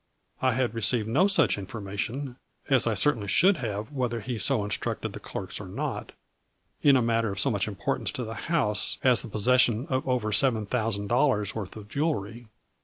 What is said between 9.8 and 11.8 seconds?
of over seven thousand dollars' worth